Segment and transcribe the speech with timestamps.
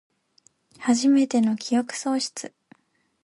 [0.79, 2.51] はじめての記憶喪失